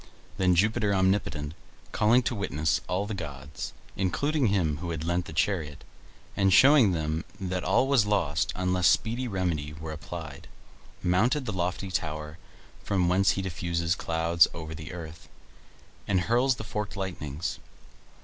[0.39, 1.53] Then Jupiter omnipotent,
[1.91, 5.83] calling to witness all the gods, including him who had lent the chariot,
[6.35, 10.47] and showing them that all was lost unless speedy remedy were applied,
[11.03, 12.39] mounted the lofty tower
[12.83, 15.29] from whence he diffuses clouds over the earth,
[16.07, 17.59] and hurls the forked lightnings.